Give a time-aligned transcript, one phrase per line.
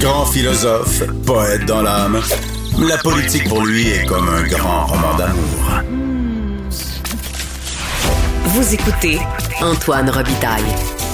[0.00, 2.20] Grand philosophe, poète dans l'âme,
[2.88, 5.82] la politique pour lui est comme un grand roman d'amour.
[8.44, 9.18] Vous écoutez
[9.60, 10.62] Antoine Robitaille,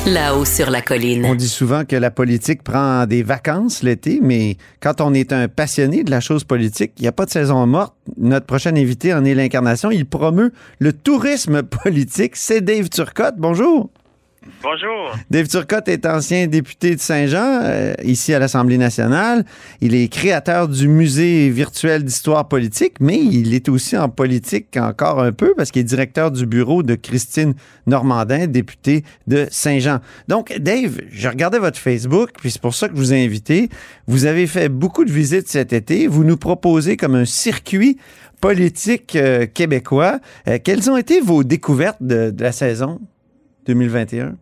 [0.06, 1.24] là-haut sur la colline.
[1.24, 5.48] On dit souvent que la politique prend des vacances l'été, mais quand on est un
[5.48, 7.94] passionné de la chose politique, il n'y a pas de saison morte.
[8.16, 9.90] Notre prochain invité en est l'incarnation.
[9.90, 12.36] Il promeut le tourisme politique.
[12.36, 13.34] C'est Dave Turcotte.
[13.38, 13.90] Bonjour.
[14.62, 15.16] Bonjour.
[15.30, 19.44] Dave Turcotte est ancien député de Saint-Jean, euh, ici à l'Assemblée nationale.
[19.80, 25.20] Il est créateur du musée virtuel d'histoire politique, mais il est aussi en politique encore
[25.20, 27.54] un peu parce qu'il est directeur du bureau de Christine
[27.86, 30.00] Normandin, députée de Saint-Jean.
[30.26, 33.68] Donc, Dave, je regardais votre Facebook, puis c'est pour ça que je vous ai invité.
[34.06, 36.08] Vous avez fait beaucoup de visites cet été.
[36.08, 37.96] Vous nous proposez comme un circuit
[38.40, 40.18] politique euh, québécois.
[40.48, 43.00] Euh, quelles ont été vos découvertes de, de la saison?
[43.66, 44.34] 2021?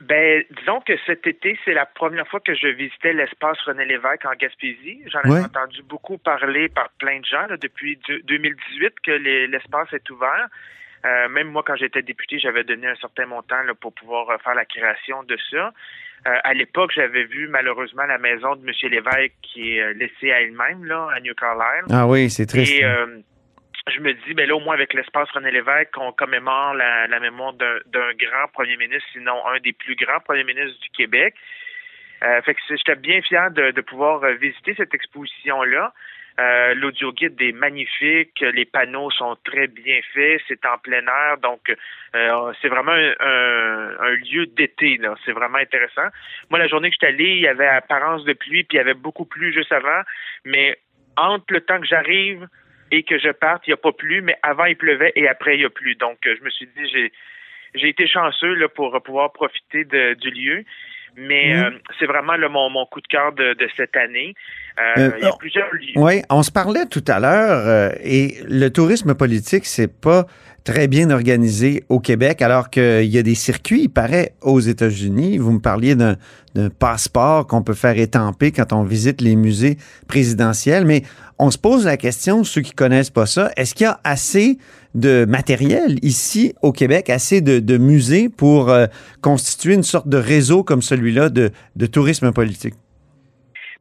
[0.00, 4.24] Ben, disons que cet été, c'est la première fois que je visitais l'espace René Lévesque
[4.24, 5.02] en Gaspésie.
[5.06, 5.40] J'en ai Ouais.
[5.44, 10.08] entendu beaucoup parler par plein de gens là, depuis deux- 2018 que les- l'espace est
[10.10, 10.46] ouvert.
[11.04, 14.38] Euh, même moi, quand j'étais député, j'avais donné un certain montant là, pour pouvoir euh,
[14.38, 15.72] faire la création de ça.
[16.26, 18.72] Euh, à l'époque, j'avais vu malheureusement la maison de M.
[18.90, 21.84] Lévesque qui est laissée à elle-même là, à New Carlisle.
[21.90, 22.72] Ah oui, c'est triste.
[22.72, 23.18] Et euh,
[23.88, 27.52] je me dis, ben là, au moins avec l'espace René Lévesque, on commémore la, mémoire
[27.54, 31.34] d'un grand premier ministre, sinon un des plus grands premiers ministres du Québec.
[32.22, 35.92] Euh, fait que j'étais bien fier de, pouvoir euh, visiter cette exposition-là.
[36.40, 41.38] Euh, L'audio guide est magnifique, les panneaux sont très bien faits, c'est en plein air,
[41.38, 41.60] donc
[42.14, 45.00] euh, c'est vraiment un, lieu d'été.
[45.24, 46.06] C'est vraiment intéressant.
[46.48, 48.80] Moi, la journée que j'étais allé, il y avait apparence de pluie, puis il y
[48.80, 50.02] avait beaucoup plu juste avant,
[50.44, 50.78] mais
[51.16, 52.46] entre le temps que j'arrive
[52.90, 55.56] et que je parte, il n'y a pas plu, mais avant il pleuvait et après
[55.56, 55.94] il y a plu.
[55.96, 57.12] Donc euh, je me suis dit j'ai
[57.74, 60.64] j'ai été chanceux là, pour pouvoir profiter de- du lieu.
[61.16, 61.64] Mais Mhm.
[61.64, 64.34] euh, c'est vraiment là, mon, mon coup de cœur de, de cette année.
[64.78, 65.92] Euh, Euh, il y a plusieurs lieux.
[65.96, 70.26] Oui, on se parlait tout à l'heure euh, et le tourisme politique, c'est pas
[70.68, 75.38] très bien organisé au Québec, alors qu'il y a des circuits, il paraît, aux États-Unis.
[75.38, 76.16] Vous me parliez d'un
[76.78, 81.04] passeport qu'on peut faire étamper quand on visite les musées présidentiels, mais
[81.38, 84.58] on se pose la question, ceux qui connaissent pas ça, est-ce qu'il y a assez
[84.94, 88.88] de matériel ici au Québec, assez de, musées pour euh,
[89.22, 92.74] constituer une sorte de réseau comme celui-là de tourisme politique?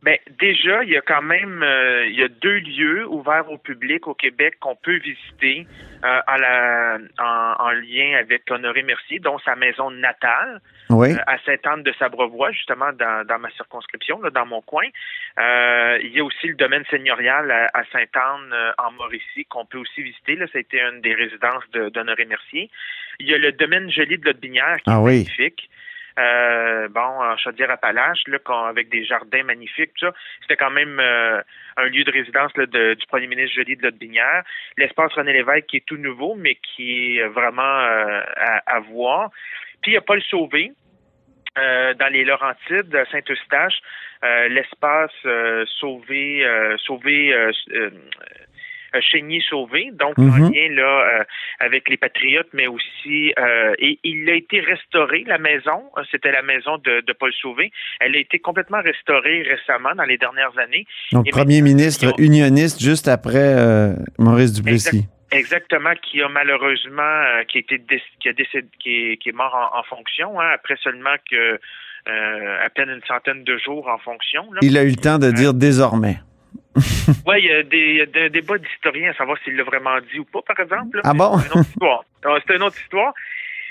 [0.07, 3.57] Ben, déjà, il y a quand même euh, il y a deux lieux ouverts au
[3.57, 5.68] public au Québec qu'on peut visiter
[6.06, 10.62] euh, en, la, en, en lien avec Honoré Mercier, dont sa maison natale.
[10.90, 11.12] Oui.
[11.12, 14.85] euh, à Sainte-Anne de Sabrevois, justement dans, dans ma circonscription, là, dans mon coin.
[15.40, 19.66] Euh, il y a aussi le domaine seigneurial à, à Sainte-Anne euh, en Mauricie qu'on
[19.66, 20.38] peut aussi visiter.
[20.38, 22.69] Là, ça a été une des résidences de- d'Honoré Mercier.
[23.19, 25.28] Il y a le domaine joli de Lotbinière qui Ah est oui.
[26.17, 28.23] Euh, bon, en Chaudière-Appalaches,
[28.67, 30.11] avec des jardins magnifiques, ça.
[30.41, 31.41] C'était quand même euh,
[31.78, 34.44] un lieu de résidence là, de- du premier ministre Joly de Lotbinière.
[34.78, 39.29] L'espace René Lévesque qui est tout nouveau, mais qui est vraiment euh, à, à voir.
[39.81, 40.72] Puis il y a Paul Sauvé,
[41.57, 43.79] euh, dans les Laurentides, Saint-Eustache,
[44.23, 47.34] euh, l'espace euh, sauvé, euh, sauvé,
[48.93, 50.51] euh, euh, euh, Chénier sauvé, donc en Mhm.
[50.53, 51.23] lien là euh,
[51.59, 55.83] avec les patriotes, mais aussi euh, et il a été restauré la maison.
[56.11, 57.71] C'était la maison de, de Paul Sauvé.
[57.99, 60.85] Elle a été complètement restaurée récemment dans les dernières années.
[61.11, 65.05] Donc, Et premier ministre ont- unioniste juste après euh, Maurice Duplessis.
[65.31, 67.81] Exactement, qui a malheureusement euh, qui a été
[68.21, 71.59] qui a décédé, qui est, qui est mort en, en fonction hein, après seulement que
[72.09, 74.43] euh, à peine une centaine de jours en fonction.
[74.53, 74.59] Là.
[74.61, 76.15] Il a eu le temps de dire désormais.
[77.25, 80.25] Ouais, il y a des, des débats d'historiens à savoir s'il l'a vraiment dit ou
[80.25, 80.97] pas, par exemple.
[80.97, 81.01] là.
[81.05, 81.38] Ah bon?
[81.39, 82.03] C'est une autre histoire.
[82.25, 83.13] Euh, C'est une autre histoire.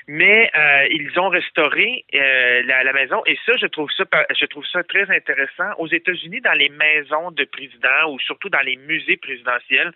[0.09, 4.05] Mais euh, ils ont restauré euh, la, la maison et ça, je trouve ça,
[4.39, 5.69] je trouve ça très intéressant.
[5.79, 9.91] Aux États-Unis, dans les maisons de présidents ou surtout dans les musées présidentiels,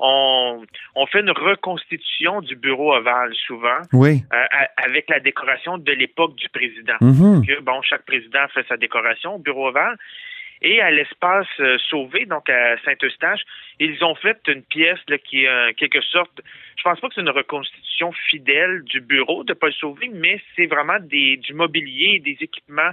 [0.00, 0.64] on,
[0.96, 4.24] on fait une reconstitution du bureau ovale souvent Oui.
[4.32, 4.44] euh,
[4.76, 7.46] avec la décoration de l'époque du président Mhm.
[7.46, 9.96] que bon, chaque président fait sa décoration au bureau ovale.
[10.66, 13.42] Et à l'espace euh, Sauvé, donc à Saint-Eustache,
[13.78, 16.40] ils ont fait une pièce qui est en quelque sorte,
[16.78, 20.64] je pense pas que c'est une reconstitution fidèle du bureau de Paul Sauvé, mais c'est
[20.64, 22.92] vraiment des, du mobilier et des équipements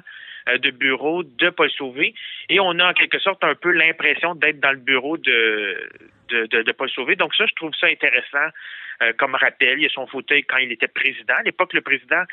[0.49, 2.13] euh, de bureau de Paul Sauvé.
[2.49, 5.89] Et on a en quelque sorte un peu l'impression d'être dans le bureau de,
[6.29, 7.15] de, Paul Sauvé.
[7.15, 8.49] Donc ça, je trouve ça intéressant
[9.01, 9.79] euh, comme rappel.
[9.79, 11.35] Il y a son fauteuil quand il était président.
[11.35, 12.23] À l'époque, le président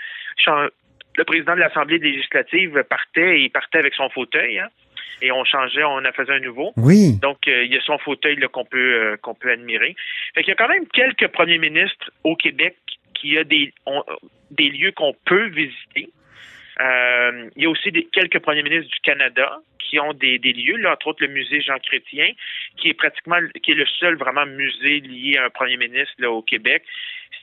[1.16, 4.58] le président de l'Assemblée législative partait et il partait avec son fauteuil.
[4.58, 4.68] hein,
[5.22, 6.72] et on changeait, on en faisait un nouveau.
[6.76, 7.18] Oui.
[7.20, 9.94] Donc, euh, il y a son fauteuil qu'on peut euh, qu'on peut admirer.
[10.34, 12.76] Fait qu'il y a quand même quelques premiers ministres au Québec
[13.14, 14.04] qui a des ont-
[14.50, 16.08] des lieux qu'on peut visiter.
[16.80, 20.52] Euh, il y a aussi des, quelques premiers ministres du Canada qui ont des, des
[20.52, 22.30] lieux, là, entre autres le musée Jean Chrétien,
[22.76, 26.30] qui est pratiquement qui est le seul vraiment musée lié à un premier ministre là,
[26.30, 26.84] au Québec,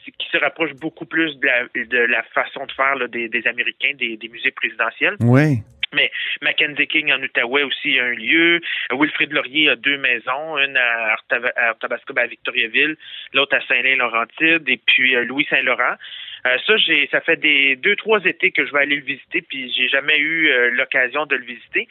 [0.05, 3.47] qui se rapproche beaucoup plus de la, de la façon de faire là, des, des
[3.47, 5.15] Américains, des, des musées présidentiels.
[5.19, 5.57] Oui.
[5.93, 6.11] Mais
[6.41, 8.61] Mackenzie King en Outaouais aussi a un lieu.
[8.91, 11.15] Wilfrid Laurier a deux maisons, une à
[11.55, 12.97] Artabasco, à Victoriaville,
[13.33, 15.95] l'autre à Saint-Lin-Laurentide, et puis euh, Louis Saint-Laurent.
[16.45, 19.41] Euh, ça, j'ai, ça fait des deux, trois étés que je vais aller le visiter,
[19.41, 21.87] puis j'ai jamais eu euh, l'occasion de le visiter.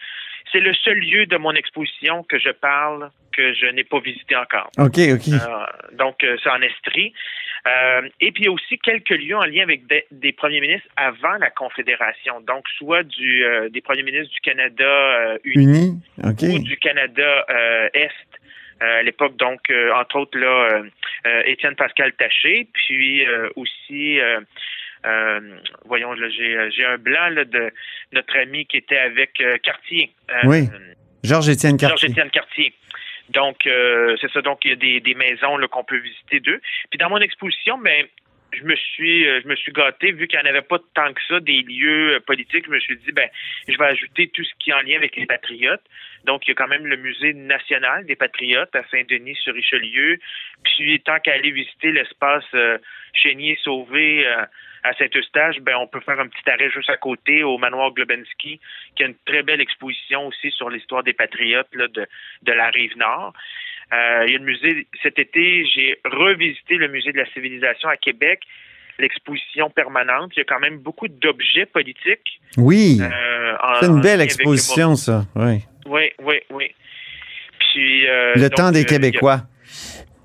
[0.53, 4.37] C'est le seul lieu de mon exposition que je parle que je n'ai pas visité
[4.37, 4.71] encore.
[4.79, 5.29] OK, OK.
[5.29, 7.13] Euh, donc, c'est en Estrie.
[7.67, 10.61] Euh, et puis, il y a aussi quelques lieux en lien avec des, des premiers
[10.61, 12.41] ministres avant la Confédération.
[12.43, 13.43] Donc, soit du,
[13.73, 15.65] des premiers ministres du Canada uni,
[16.19, 16.55] uni?
[16.55, 17.47] ou du Canada
[17.95, 18.13] Est.
[18.85, 19.61] à l'époque, donc,
[19.95, 20.83] entre autres, là,
[21.47, 23.25] Étienne Pascal Taché, puis
[23.57, 24.21] aussi
[25.07, 25.41] euh,
[25.85, 27.71] voyons, j'ai, un blanc là, de
[28.13, 30.11] notre ami qui était avec euh, Cartier.
[30.31, 30.69] Euh, oui.
[31.23, 31.89] Georges-Étienne Cartier.
[31.89, 32.73] Georges-Étienne Cartier.
[33.31, 34.43] Donc, euh, c'est ça.
[34.43, 36.61] Donc, il y a des, des maisons qu'on peut visiter d'eux.
[36.91, 38.07] Puis dans mon exposition, ben,
[38.55, 40.13] je me suis je me suis gâté.
[40.13, 42.97] Vu qu'il n'y en avait pas tant que ça des lieux politiques je me suis
[42.97, 43.29] dit ben
[43.69, 45.85] je vais ajouter tout ce qui est en lien avec les patriotes.
[46.25, 50.19] Donc il y a quand même le musée national des patriotes à Saint-Denis sur Richelieu.
[50.65, 52.79] Puis tant qu'à aller visiter l'espace euh,
[53.13, 54.45] Chénier Sauvé euh,
[54.83, 58.61] à Saint-Eustache, ben on peut faire un petit arrêt juste à côté au manoir Globensky,
[58.95, 62.07] qui a une très belle exposition aussi sur l'histoire des patriotes de,
[62.43, 63.33] de la rive nord.
[63.93, 67.89] Euh, il y a le musée cet été, j'ai revisité le musée de la civilisation
[67.89, 68.41] à Québec,
[68.99, 70.33] l'exposition permanente.
[70.37, 72.41] Il y a quand même beaucoup d'objets politiques.
[72.57, 72.99] Oui.
[73.01, 75.25] Euh, c'est une belle exposition, ça.
[75.35, 75.61] Oui.
[75.87, 76.75] Oui, oui, oui.
[77.59, 79.43] Puis, euh, le temps des Québécois.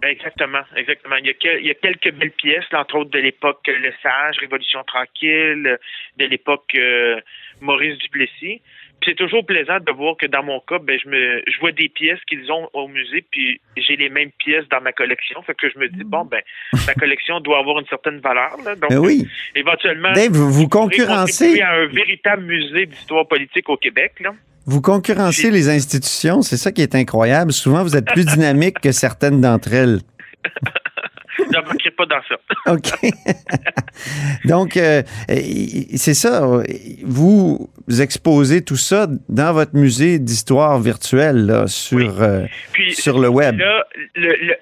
[0.01, 1.17] Exactement, exactement.
[1.17, 4.37] Il y, a il y a quelques belles pièces, entre autres de l'époque Le Sage,
[4.39, 5.77] Révolution tranquille,
[6.17, 7.19] de l'époque euh,
[7.59, 8.61] Maurice Duplessis.
[9.05, 11.89] C'est toujours plaisant de voir que dans mon cas, ben, je me je vois des
[11.89, 15.41] pièces qu'ils ont au musée, puis j'ai les mêmes pièces dans ma collection.
[15.43, 16.41] Fait que je me dis bon ben
[16.87, 18.57] ma collection doit avoir une certaine valeur.
[18.65, 19.27] Là, donc ben oui.
[19.55, 24.13] éventuellement Dave, vous, vous concurrencez à un véritable musée d'histoire politique au Québec.
[24.19, 24.31] Là.
[24.65, 27.51] Vous concurrencez les institutions, c'est ça qui est incroyable.
[27.51, 29.99] Souvent, vous êtes plus dynamique que certaines d'entre elles.
[31.51, 32.35] ne pas dans ça.
[32.73, 33.11] OK.
[34.45, 35.01] Donc, euh,
[35.95, 36.47] c'est ça.
[37.03, 37.69] Vous
[37.99, 42.45] exposez tout ça dans votre musée d'histoire virtuelle sur, euh,
[42.91, 43.57] sur le web.
[43.57, 43.85] Là,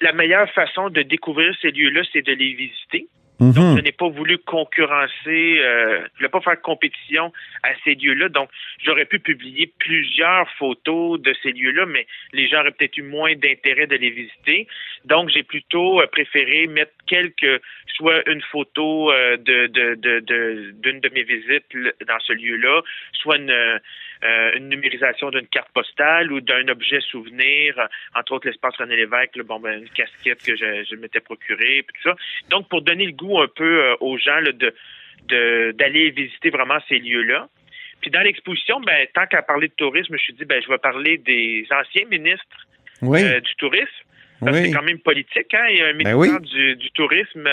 [0.02, 3.08] la meilleure façon de découvrir ces lieux-là, c'est de les visiter.
[3.40, 3.78] Donc, mhm.
[3.78, 7.32] je n'ai pas voulu concurrencer, euh, je ne pas faire compétition
[7.62, 8.30] à ces lieux-là.
[8.30, 8.50] Donc,
[8.84, 13.36] j'aurais pu publier plusieurs photos de ces lieux-là, mais les gens auraient peut-être eu moins
[13.36, 14.68] d'intérêt de les visiter.
[15.06, 17.62] Donc, j'ai plutôt euh, préféré mettre quelques,
[17.96, 21.66] soit une photo euh, de, de, de, d'une de, mes visites
[22.08, 22.82] dans ce lieu-là,
[23.14, 23.80] soit une,
[24.60, 27.76] numérisation d'une carte postale ou d'un objet souvenir,
[28.16, 32.10] entre autres l'espace René Lévesque, bon, ben, une casquette que je, je m'étais procurée, tout
[32.10, 32.16] ça.
[32.50, 37.00] Donc, pour donner le goût un peu euh, aux gens de, d'aller visiter vraiment ces
[37.00, 37.48] lieux-là.
[38.02, 40.70] Puis dans l'exposition, ben, tant qu'à parler de tourisme, je me suis dit, ben, je
[40.70, 42.68] vais parler des anciens ministres
[43.04, 44.04] euh, du tourisme.
[44.46, 45.66] C'est quand même politique, hein?
[45.70, 47.50] Il y a un ben ministère du, du, tourisme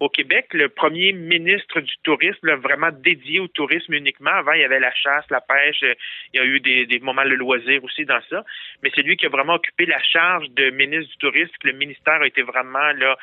[0.00, 4.32] au Québec, le premier ministre du tourisme, vraiment dédié au tourisme uniquement.
[4.32, 5.94] Avant, il y avait la chasse, la pêche, euh,
[6.32, 8.44] il y a eu des, moments de loisir aussi dans ça.
[8.82, 11.52] Mais c'est lui qui a vraiment occupé la charge de ministre du tourisme.
[11.62, 13.16] Le ministère a été vraiment là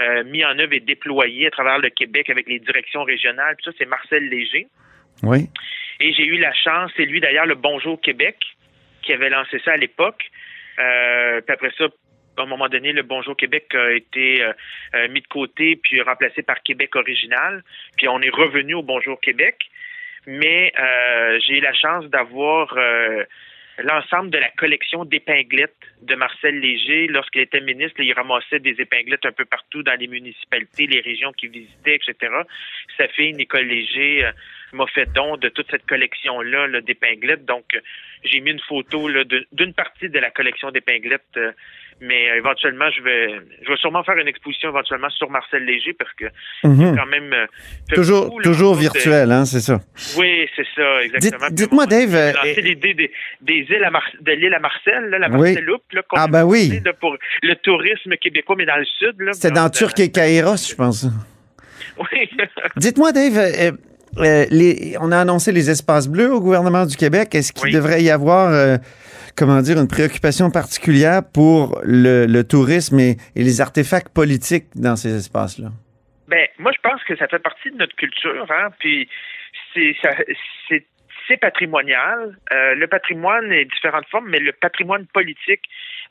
[0.00, 3.56] euh, mis en œuvre et déployé à travers le Québec avec les directions régionales.
[3.56, 4.66] Puis ça, c'est Marcel Léger.
[5.22, 5.48] Oui.
[6.00, 8.36] Et j'ai eu la chance, c'est lui d'ailleurs le Bonjour Québec
[9.02, 10.24] qui avait lancé ça à l'époque.
[10.78, 11.86] Euh, puis après ça,
[12.36, 14.52] à un moment donné, le Bonjour Québec a été euh,
[14.94, 17.62] euh, mis de côté puis remplacé par Québec original.
[17.96, 19.56] Puis on est revenu au Bonjour Québec.
[20.26, 22.76] Mais euh, j'ai eu la chance d'avoir
[23.78, 27.06] l'ensemble de la collection d'épinglettes de Marcel Léger.
[27.06, 31.32] Lorsqu'il était ministre, il ramassait des épinglettes un peu partout dans les municipalités, les régions
[31.32, 32.32] qu'il visitait, etc.
[32.96, 34.28] Sa fille, Nicole Léger,
[34.72, 37.44] m'a fait don de toute cette collection-là d'épinglettes.
[37.44, 37.64] Donc,
[38.24, 39.08] j'ai mis une photo
[39.52, 41.38] d'une partie de la collection d'épinglettes
[42.00, 45.94] mais euh, éventuellement, je vais, je vais sûrement faire une exposition éventuellement sur Marcel Léger
[45.94, 46.26] parce que
[46.64, 46.96] mhm.
[46.96, 47.46] quand même euh,
[47.94, 49.80] toujours, toujours virtuel, hein, c'est ça.
[50.18, 51.48] Oui, c'est ça, exactement.
[51.50, 53.10] Dites-moi, Dave, lancé euh, l'idée des,
[53.40, 57.16] des, îles à de l'île à Marcel, là, la Marceloupe, là, ah ben oui, pour
[57.42, 59.16] le tourisme québécois, mais dans le sud.
[59.32, 61.06] C'était dans Turc et Kairos, je pense.
[61.98, 62.28] Oui.
[62.76, 63.74] Dites-moi, Dave.
[64.50, 67.34] les, on a annoncé les espaces bleus au gouvernement du Québec.
[67.34, 68.78] Est-ce qu'il devrait y avoir
[69.36, 75.68] comment dire, une préoccupation particulière pour le, tourisme et, les artefacts politiques dans ces espaces-là?
[76.28, 79.08] Ben, moi, je pense que ça fait partie de notre culture, hein, puis
[79.74, 79.94] c'est
[81.26, 82.36] c'est patrimonial.
[82.52, 85.62] Euh, le patrimoine est différentes formes, mais le patrimoine politique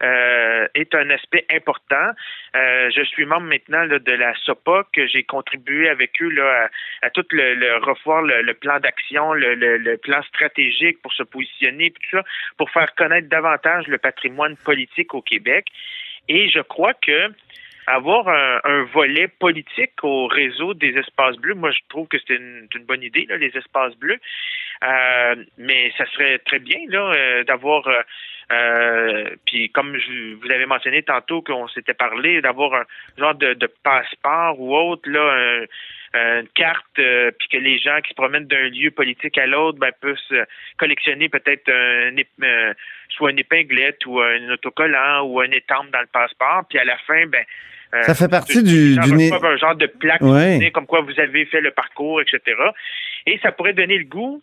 [0.03, 2.11] euh, est un aspect important.
[2.55, 4.33] Euh, je suis membre maintenant de la
[4.93, 6.69] que j'ai contribué avec eux là,
[7.01, 12.17] à, tout le, le revoir le, plan d'action, le, plan stratégique pour se positionner, tout
[12.17, 12.23] ça,
[12.57, 15.65] pour faire connaître davantage le patrimoine politique au Québec.
[16.27, 17.31] Et je crois que
[17.87, 22.35] avoir un, un volet politique au réseau des espaces bleus, moi je trouve que c'est
[22.35, 24.19] une, une bonne idée, là, les espaces bleus.
[24.83, 28.01] Euh, mais ça serait très bien là euh, d'avoir euh,
[28.51, 32.83] euh, puis comme je, vous avez mentionné tantôt qu'on s'était parlé d'avoir un
[33.17, 35.65] genre de, de passeport ou autre là un-
[36.41, 39.79] une carte euh, puis que les gens qui se promènent d'un lieu politique à l'autre
[39.79, 40.45] ben peuvent se
[40.77, 42.73] collectionner peut-être un, euh,
[43.09, 46.97] soit une épinglette ou un autocollant ou un étampe dans le passeport puis à la
[46.99, 50.71] fin ben euh, Ça fait partie du- reçoivent un genre de plaque Ouais.
[50.73, 52.39] comme quoi vous avez fait le parcours, etc.
[53.25, 54.41] Et ça pourrait donner le goût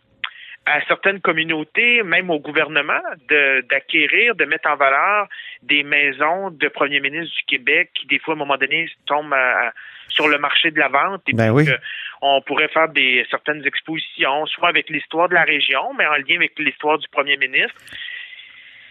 [0.65, 5.29] à certaines communautés, même au gouvernement, de- d'acquérir, de, mettre en valeur
[5.63, 9.33] des maisons de premiers ministres du Québec qui, des fois, à un moment donné, tombent
[9.35, 9.73] à- à-
[10.09, 11.23] sur le marché de la vente.
[11.29, 11.73] Et Ben puis oui.
[12.21, 16.37] on pourrait faire des certaines expositions, soit avec l'histoire de la région, mais en lien
[16.37, 17.75] avec l'histoire du premier ministre.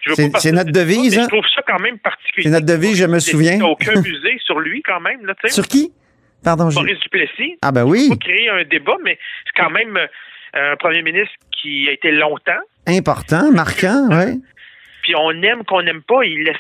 [0.02, 1.24] Je C'est- notre devise, hein?
[1.24, 2.44] Je trouve ça quand même particulier.
[2.44, 3.56] C'est notre devise, je me Il souviens.
[3.58, 5.26] n'y a aucun musée sur lui, quand même.
[5.26, 5.34] Là.
[5.46, 5.92] Sur qui?
[6.44, 9.96] Pardon, j'ai- Maurice Duplessis Ah ben oui, pas créer un débat, mais c'est quand même
[9.98, 12.62] euh, un premier ministre qui a été longtemps.
[12.88, 14.42] important, marquant, oui.
[15.04, 16.58] Puis on aime qu'on n'aime pas, il laisse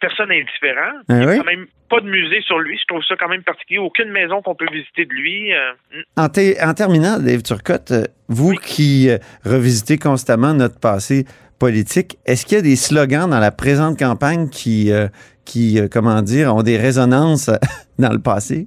[0.00, 0.92] personne indifférent.
[1.08, 1.38] Ah il n'y a oui?
[1.38, 2.76] quand même pas de musée sur lui.
[2.78, 3.78] Je trouve ça quand même particulier.
[3.78, 5.52] Aucune maison qu'on peut visiter de lui.
[5.52, 5.72] euh.
[6.16, 11.24] En, te- en terminant, Dave Turcotte, euh, vous qui euh, revisitez constamment notre passé
[11.58, 15.08] politique, est-ce qu'il y a des slogans dans la présente campagne qui, euh,
[15.44, 17.56] qui euh, comment dire, ont des résonances euh,
[17.98, 18.66] dans le passé?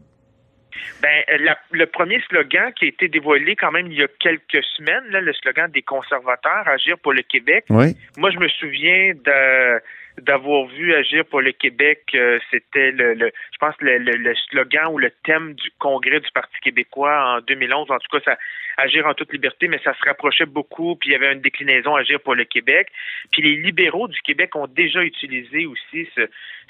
[1.01, 4.63] Ben, la- le premier slogan qui a été dévoilé quand même il y a quelques
[4.77, 7.95] semaines, là, le slogan des conservateurs, Agir pour le Québec, Oui.
[8.17, 9.81] Moi, je me souviens de
[10.19, 14.97] d'avoir vu Agir pour le Québec, euh, c'était le, le- je pense le, slogan ou
[14.97, 17.89] le thème du congrès du Parti québécois en 2011.
[17.91, 18.37] En tout cas, ça
[18.77, 20.95] Agir en toute liberté, mais ça se rapprochait beaucoup.
[20.95, 22.87] Puis il y avait une déclinaison Agir pour le Québec.
[23.31, 26.21] Puis les libéraux du Québec ont déjà utilisé aussi ce,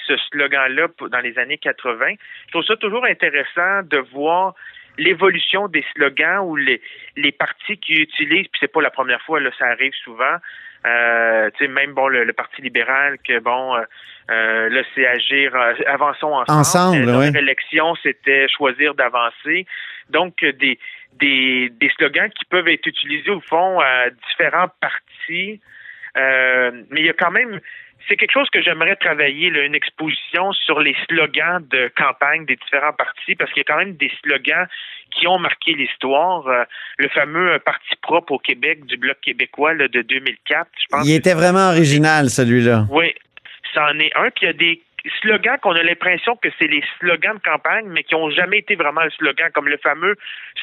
[0.08, 2.16] ce slogan-là dans les années 80.
[2.48, 4.56] Je trouve ça toujours intéressant de voir
[4.98, 6.82] l'évolution des slogans ou les,
[7.16, 10.36] les partis qui utilisent, puis c'est pas la première fois, là, ça arrive souvent.
[10.86, 13.82] Euh, tu sais, même bon, le, le Parti libéral, que bon, euh,
[14.32, 16.60] euh, là, c'est agir, euh, avançons ensemble.
[16.60, 17.38] Ensemble, Euh, oui.
[17.38, 19.68] élection, c'était choisir d'avancer.
[20.10, 20.80] Donc, euh, des,
[21.20, 25.62] des, des slogans qui peuvent être utilisés au fond à différents partis.
[26.18, 27.60] Euh, mais il y a quand même,
[28.08, 32.56] c'est quelque chose que j'aimerais travailler, là, une exposition sur les slogans de campagne des
[32.56, 34.68] différents partis, parce qu'il y a quand même des slogans
[35.12, 36.48] qui ont marqué l'histoire.
[36.48, 36.64] Euh,
[36.98, 41.08] le fameux euh, parti propre au Québec du Bloc québécois là, de 2004, je pense.
[41.08, 42.86] Il était vraiment original, celui-là.
[42.90, 43.14] Oui,
[43.74, 44.30] c'en est un.
[44.32, 44.82] Puis il y a des
[45.22, 48.76] slogans qu'on a l'impression que c'est les slogans de campagne, mais qui n'ont jamais été
[48.76, 50.16] vraiment le slogan, comme le fameux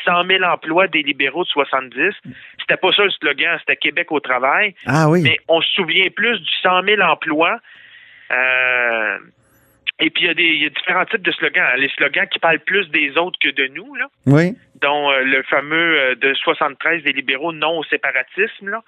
[0.04, 2.12] 100 000 emplois des libéraux de 70.
[2.61, 4.75] C'était pas ça le slogan, c'était Québec au travail.
[4.87, 5.23] Ah oui.
[5.23, 7.59] Mais on se souvient plus du 100 000 emplois.
[8.30, 9.18] Euh,
[10.00, 11.64] et puis il y, a des, il y a différents types de slogans.
[11.73, 11.76] hein.
[11.76, 14.57] Les slogans qui parlent plus des autres que de nous, là Oui.
[14.80, 18.68] dont euh, le fameux euh, de 73 des libéraux non au séparatisme.
[18.68, 18.83] Là.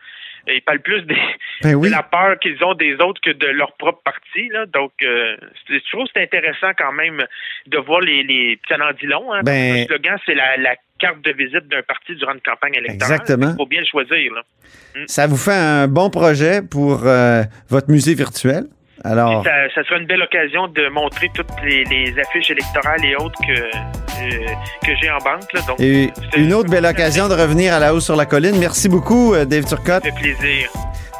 [0.48, 1.16] Ils parlent plus des,
[1.62, 1.88] Ben oui.
[1.88, 4.48] de la peur qu'ils ont des autres que de leur propre parti.
[4.50, 4.66] Là.
[4.66, 5.36] Donc, euh,
[5.68, 7.24] je trouve que c'est intéressant quand même
[7.66, 8.22] de voir les...
[8.22, 9.32] les ça en dit long.
[9.32, 12.74] Hein, Ben- Le slogan, c'est la, la carte de visite d'un parti durant une campagne
[12.74, 13.18] électorale.
[13.20, 13.50] Exactement.
[13.52, 14.32] Il faut bien le choisir.
[14.34, 14.42] Là.
[15.06, 18.64] Ça vous fait un bon projet pour euh, votre musée virtuel?
[19.04, 23.16] Alors, Ça, ça sera une belle occasion de montrer toutes les, les affiches électorales et
[23.16, 24.46] autres que, euh,
[24.84, 25.52] que j'ai en banque.
[25.52, 25.60] Là.
[25.66, 28.58] Donc, et une autre belle occasion de revenir à la hausse sur la colline.
[28.58, 30.04] Merci beaucoup, euh, Dave Turcotte.
[30.04, 30.70] Ça fait plaisir.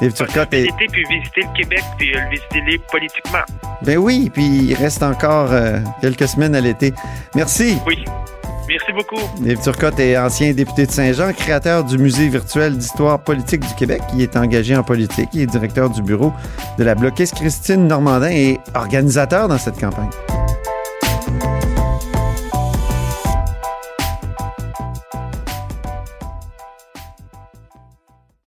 [0.01, 0.55] Dave Turcotte.
[0.55, 3.45] Visiter puis visiter le Québec puis euh, le visiter politiquement.
[3.83, 6.93] Ben oui, puis il reste encore euh, quelques semaines à l'été.
[7.35, 7.79] Merci.
[7.87, 8.05] Oui.
[8.71, 9.17] Merci beaucoup.
[9.41, 14.01] Dave Turcotte est ancien député de Saint-Jean, créateur du Musée virtuel d'histoire politique du Québec.
[14.15, 15.29] Il est engagé en politique.
[15.33, 16.33] Il est directeur du bureau
[16.79, 20.11] de la bloquiste Christine Normandin et organisateur dans cette campagne.